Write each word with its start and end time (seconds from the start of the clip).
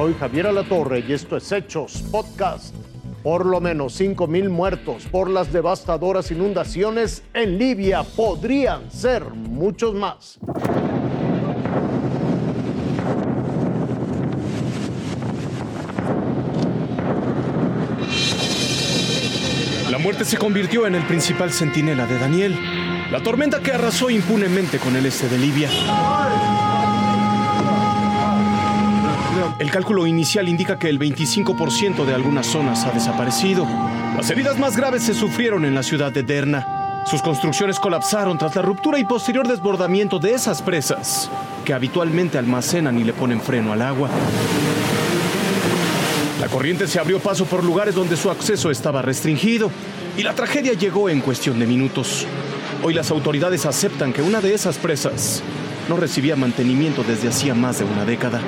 Soy 0.00 0.14
Javier 0.14 0.46
Alatorre 0.46 1.04
y 1.06 1.12
esto 1.12 1.36
es 1.36 1.52
Hechos 1.52 2.02
Podcast. 2.10 2.74
Por 3.22 3.44
lo 3.44 3.60
menos 3.60 3.92
5 3.92 4.26
mil 4.28 4.48
muertos 4.48 5.04
por 5.04 5.28
las 5.28 5.52
devastadoras 5.52 6.30
inundaciones 6.30 7.22
en 7.34 7.58
Libia. 7.58 8.02
Podrían 8.02 8.90
ser 8.90 9.24
muchos 9.24 9.94
más. 9.94 10.38
La 19.90 19.98
muerte 19.98 20.24
se 20.24 20.38
convirtió 20.38 20.86
en 20.86 20.94
el 20.94 21.06
principal 21.06 21.52
centinela 21.52 22.06
de 22.06 22.18
Daniel, 22.18 22.56
la 23.12 23.22
tormenta 23.22 23.60
que 23.60 23.72
arrasó 23.72 24.08
impunemente 24.08 24.78
con 24.78 24.96
el 24.96 25.04
este 25.04 25.28
de 25.28 25.36
Libia. 25.36 25.68
El 29.58 29.70
cálculo 29.70 30.06
inicial 30.06 30.48
indica 30.48 30.78
que 30.78 30.88
el 30.88 30.98
25% 30.98 32.04
de 32.04 32.14
algunas 32.14 32.46
zonas 32.46 32.84
ha 32.84 32.92
desaparecido. 32.92 33.66
Las 34.16 34.30
heridas 34.30 34.58
más 34.58 34.76
graves 34.76 35.02
se 35.02 35.14
sufrieron 35.14 35.64
en 35.64 35.74
la 35.74 35.82
ciudad 35.82 36.12
de 36.12 36.22
Derna. 36.22 37.02
Sus 37.06 37.22
construcciones 37.22 37.78
colapsaron 37.78 38.38
tras 38.38 38.54
la 38.56 38.62
ruptura 38.62 38.98
y 38.98 39.04
posterior 39.04 39.46
desbordamiento 39.46 40.18
de 40.18 40.34
esas 40.34 40.62
presas 40.62 41.30
que 41.64 41.72
habitualmente 41.72 42.38
almacenan 42.38 42.98
y 42.98 43.04
le 43.04 43.12
ponen 43.12 43.40
freno 43.40 43.72
al 43.72 43.82
agua. 43.82 44.10
La 46.40 46.48
corriente 46.48 46.86
se 46.86 46.98
abrió 46.98 47.18
paso 47.20 47.44
por 47.44 47.62
lugares 47.62 47.94
donde 47.94 48.16
su 48.16 48.30
acceso 48.30 48.70
estaba 48.70 49.02
restringido 49.02 49.70
y 50.16 50.22
la 50.22 50.34
tragedia 50.34 50.72
llegó 50.72 51.08
en 51.08 51.20
cuestión 51.20 51.58
de 51.58 51.66
minutos. 51.66 52.26
Hoy 52.82 52.94
las 52.94 53.10
autoridades 53.10 53.66
aceptan 53.66 54.12
que 54.12 54.22
una 54.22 54.40
de 54.40 54.54
esas 54.54 54.78
presas 54.78 55.42
no 55.90 55.96
recibía 55.96 56.36
mantenimiento 56.36 57.02
desde 57.02 57.26
hacía 57.26 57.52
más 57.52 57.80
de 57.80 57.84
una 57.84 58.04
década. 58.04 58.40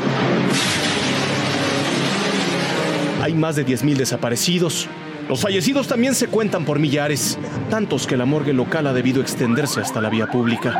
Hay 3.20 3.34
más 3.34 3.56
de 3.56 3.66
10.000 3.66 3.96
desaparecidos. 3.96 4.86
Los 5.28 5.40
fallecidos 5.40 5.88
también 5.88 6.14
se 6.14 6.28
cuentan 6.28 6.64
por 6.64 6.78
millares, 6.78 7.40
tantos 7.68 8.06
que 8.06 8.16
la 8.16 8.26
morgue 8.26 8.52
local 8.52 8.86
ha 8.86 8.92
debido 8.92 9.20
extenderse 9.20 9.80
hasta 9.80 10.00
la 10.00 10.08
vía 10.08 10.28
pública. 10.28 10.78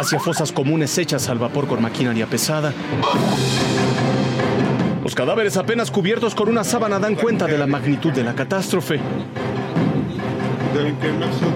Hacia 0.00 0.18
fosas 0.18 0.50
comunes 0.50 0.98
hechas 0.98 1.28
al 1.28 1.38
vapor 1.38 1.68
con 1.68 1.80
maquinaria 1.80 2.26
pesada. 2.26 2.72
Los 5.04 5.14
cadáveres 5.14 5.56
apenas 5.58 5.92
cubiertos 5.92 6.34
con 6.34 6.48
una 6.48 6.64
sábana 6.64 6.98
dan 6.98 7.14
cuenta 7.14 7.46
de 7.46 7.56
la 7.56 7.68
magnitud 7.68 8.10
de 8.10 8.24
la 8.24 8.34
catástrofe. 8.34 8.98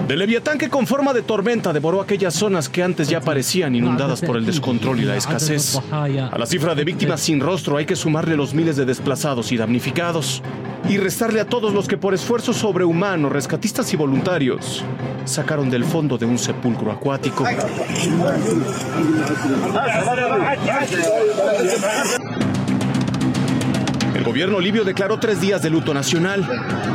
Del 0.07 0.19
leviatán 0.19 0.57
que 0.57 0.69
con 0.69 0.87
forma 0.87 1.13
de 1.13 1.21
tormenta 1.21 1.73
devoró 1.73 2.01
aquellas 2.01 2.33
zonas 2.33 2.69
que 2.69 2.83
antes 2.83 3.07
ya 3.07 3.21
parecían 3.21 3.75
inundadas 3.75 4.21
por 4.21 4.37
el 4.37 4.45
descontrol 4.45 4.99
y 4.99 5.03
la 5.03 5.15
escasez. 5.15 5.79
A 5.91 6.37
la 6.37 6.45
cifra 6.45 6.75
de 6.75 6.83
víctimas 6.83 7.21
sin 7.21 7.39
rostro 7.39 7.77
hay 7.77 7.85
que 7.85 7.95
sumarle 7.95 8.35
los 8.35 8.53
miles 8.53 8.75
de 8.75 8.85
desplazados 8.85 9.51
y 9.51 9.57
damnificados. 9.57 10.41
Y 10.87 10.97
restarle 10.97 11.39
a 11.39 11.45
todos 11.45 11.73
los 11.73 11.87
que 11.87 11.97
por 11.97 12.13
esfuerzo 12.13 12.53
sobrehumano, 12.53 13.27
rescatistas 13.29 13.91
y 13.93 13.97
voluntarios, 13.97 14.83
sacaron 15.25 15.69
del 15.71 15.83
fondo 15.83 16.15
de 16.17 16.27
un 16.27 16.37
sepulcro 16.37 16.91
acuático. 16.91 17.43
Gobierno 24.25 24.59
libio 24.59 24.83
declaró 24.83 25.19
tres 25.19 25.39
días 25.39 25.61
de 25.61 25.69
luto 25.69 25.93
nacional, 25.93 26.43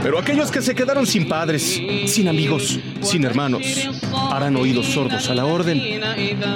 pero 0.02 0.18
aquellos 0.18 0.50
que 0.50 0.60
se 0.60 0.74
quedaron 0.74 1.06
sin 1.06 1.28
padres, 1.28 1.80
sin 2.06 2.26
amigos, 2.26 2.80
sin 3.02 3.24
hermanos, 3.24 3.88
harán 4.32 4.56
oídos 4.56 4.86
sordos 4.86 5.30
a 5.30 5.34
la 5.34 5.46
orden. 5.46 6.00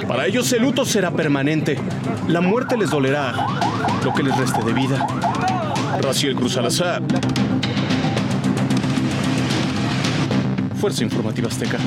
Para 0.05 0.27
ellos 0.27 0.51
el 0.51 0.63
luto 0.63 0.83
será 0.83 1.11
permanente. 1.11 1.77
La 2.27 2.41
muerte 2.41 2.75
les 2.75 2.89
dolerá 2.89 3.47
lo 4.03 4.13
que 4.13 4.23
les 4.23 4.37
reste 4.37 4.63
de 4.65 4.73
vida. 4.73 5.07
Raciel 6.01 6.35
Cruz 6.35 6.53
Salazar. 6.53 7.01
Fuerza 10.75 11.03
Informativa 11.03 11.47
Azteca. 11.47 11.77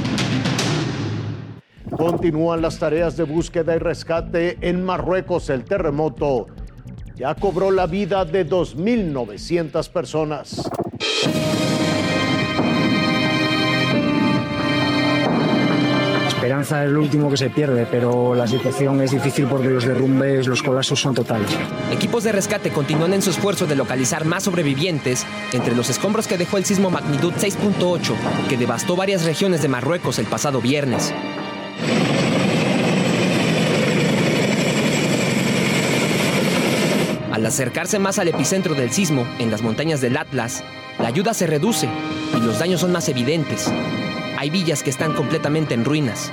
Continúan 1.94 2.62
las 2.62 2.78
tareas 2.78 3.16
de 3.16 3.25
búsqueda 3.25 3.77
y 3.77 3.78
rescate 3.78 4.56
en 4.62 4.82
Marruecos. 4.82 5.50
El 5.50 5.65
terremoto 5.65 6.47
ya 7.19 7.34
cobró 7.34 7.73
la 7.73 7.87
vida 7.87 8.25
de 8.25 8.49
2.900 8.49 9.89
personas. 9.91 10.71
esperanza 16.28 16.84
es 16.84 16.91
lo 16.91 17.01
último 17.01 17.28
que 17.28 17.37
se 17.37 17.51
pierde, 17.51 17.87
pero 17.91 18.34
la 18.34 18.47
situación 18.47 19.03
es 19.03 19.11
difícil 19.11 19.47
porque 19.47 19.69
los 19.69 19.84
derrumbes, 19.84 20.47
los 20.47 20.62
colapsos 20.62 20.99
son 21.01 21.12
totales. 21.12 21.51
Equipos 21.93 22.23
de 22.23 22.31
rescate 22.31 22.71
continúan 22.71 23.12
en 23.12 23.21
su 23.21 23.31
esfuerzo 23.31 23.67
de 23.67 23.75
localizar 23.75 24.25
más 24.25 24.45
sobrevivientes 24.45 25.27
entre 25.53 25.75
los 25.75 25.91
escombros 25.91 26.28
que 26.28 26.39
dejó 26.39 26.57
el 26.57 26.65
sismo 26.65 26.91
magnitud 26.91 27.33
6.8 27.33 28.15
que 28.49 28.57
devastó 28.57 28.95
varias 28.95 29.25
regiones 29.25 29.61
de 29.61 29.69
Marruecos 29.69 30.21
el 30.21 30.27
pasado 30.27 30.61
viernes. 30.61 31.12
Al 37.38 37.47
acercarse 37.47 38.00
más 38.00 38.19
al 38.19 38.26
epicentro 38.26 38.75
del 38.75 38.91
sismo, 38.91 39.25
en 39.38 39.53
las 39.53 39.62
montañas 39.62 40.00
del 40.00 40.16
Atlas, 40.16 40.65
la 40.99 41.06
ayuda 41.06 41.34
se 41.34 41.47
reduce 41.47 41.88
y 42.37 42.41
los 42.41 42.59
daños 42.59 42.81
son 42.81 42.91
más 42.91 43.09
evidentes. 43.09 43.72
Hay 44.37 44.50
villas 44.50 44.82
que 44.82 44.91
están 44.91 45.15
completamente 45.15 45.72
en 45.72 45.84
ruinas. 45.84 46.32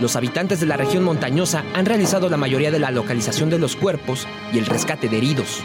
Los 0.00 0.16
habitantes 0.16 0.58
de 0.58 0.66
la 0.66 0.76
región 0.76 1.04
montañosa 1.04 1.62
han 1.74 1.86
realizado 1.86 2.28
la 2.28 2.38
mayoría 2.38 2.72
de 2.72 2.80
la 2.80 2.90
localización 2.90 3.50
de 3.50 3.60
los 3.60 3.76
cuerpos 3.76 4.26
y 4.52 4.58
el 4.58 4.66
rescate 4.66 5.08
de 5.08 5.18
heridos. 5.18 5.62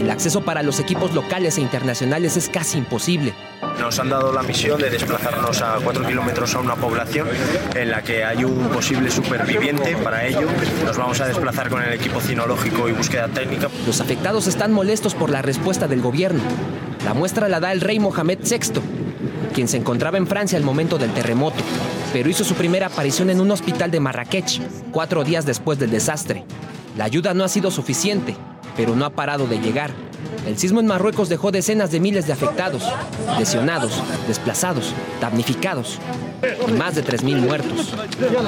El 0.00 0.10
acceso 0.10 0.40
para 0.40 0.62
los 0.62 0.80
equipos 0.80 1.12
locales 1.12 1.58
e 1.58 1.60
internacionales 1.60 2.38
es 2.38 2.48
casi 2.48 2.78
imposible. 2.78 3.34
Nos 3.78 3.98
han 3.98 4.08
dado 4.08 4.32
la 4.32 4.42
misión 4.42 4.80
de 4.80 4.88
desplazarnos 4.88 5.60
a 5.60 5.76
4 5.84 6.06
kilómetros 6.06 6.54
a 6.54 6.60
una 6.60 6.74
población 6.74 7.28
en 7.74 7.90
la 7.90 8.00
que 8.00 8.24
hay 8.24 8.42
un 8.42 8.70
posible 8.70 9.10
superviviente. 9.10 9.94
Para 9.98 10.24
ello, 10.24 10.48
nos 10.86 10.96
vamos 10.96 11.20
a 11.20 11.26
desplazar 11.26 11.68
con 11.68 11.82
el 11.82 11.92
equipo 11.92 12.18
cinológico 12.18 12.88
y 12.88 12.92
búsqueda 12.92 13.28
técnica. 13.28 13.68
Los 13.86 14.00
afectados 14.00 14.46
están 14.46 14.72
molestos 14.72 15.14
por 15.14 15.28
la 15.28 15.42
respuesta 15.42 15.86
del 15.86 16.00
gobierno. 16.00 16.40
La 17.04 17.12
muestra 17.12 17.50
la 17.50 17.60
da 17.60 17.70
el 17.70 17.82
rey 17.82 17.98
Mohamed 17.98 18.38
VI, 18.42 18.80
quien 19.52 19.68
se 19.68 19.76
encontraba 19.76 20.16
en 20.16 20.26
Francia 20.26 20.56
al 20.56 20.64
momento 20.64 20.96
del 20.96 21.12
terremoto, 21.12 21.62
pero 22.14 22.30
hizo 22.30 22.42
su 22.42 22.54
primera 22.54 22.86
aparición 22.86 23.28
en 23.28 23.38
un 23.38 23.50
hospital 23.50 23.90
de 23.90 24.00
Marrakech, 24.00 24.62
cuatro 24.92 25.24
días 25.24 25.44
después 25.44 25.78
del 25.78 25.90
desastre. 25.90 26.46
La 26.96 27.04
ayuda 27.04 27.34
no 27.34 27.44
ha 27.44 27.48
sido 27.48 27.70
suficiente, 27.70 28.34
pero 28.76 28.96
no 28.96 29.04
ha 29.04 29.10
parado 29.10 29.46
de 29.46 29.58
llegar. 29.58 29.90
El 30.46 30.58
sismo 30.58 30.80
en 30.80 30.86
Marruecos 30.86 31.28
dejó 31.28 31.50
decenas 31.50 31.90
de 31.90 32.00
miles 32.00 32.26
de 32.26 32.32
afectados, 32.32 32.82
lesionados, 33.38 34.02
desplazados, 34.26 34.94
damnificados 35.20 35.98
y 36.68 36.72
más 36.72 36.94
de 36.94 37.04
3.000 37.04 37.36
muertos. 37.36 37.94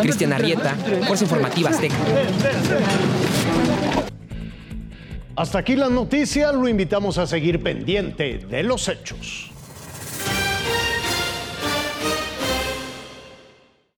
Cristian 0.01 0.33
Arrieta, 0.33 0.75
Fuerza 1.07 1.25
Informativa 1.25 1.71
Azteca. 1.71 1.95
Hasta 5.37 5.59
aquí 5.59 5.77
las 5.77 5.91
noticias, 5.91 6.55
lo 6.55 6.69
invitamos 6.69 7.19
a 7.19 7.27
seguir 7.27 7.63
pendiente 7.63 8.39
de 8.39 8.63
los 8.63 8.89
hechos. 8.89 9.52